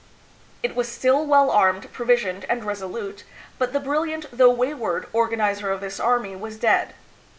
It 0.63 0.75
was 0.75 0.87
still 0.89 1.27
well 1.27 1.51
armed, 1.51 1.93
provis 1.93 2.23
ioned, 2.23 2.43
and 2.49 2.63
resolute; 2.63 3.23
but 3.59 3.71
the 3.71 3.79
brilliant, 3.79 4.25
though 4.35 4.49
wayward, 4.49 5.05
organizer 5.13 5.69
of 5.69 5.79
this 5.79 5.99
army 5.99 6.35
was 6.35 6.57
dead. 6.57 6.95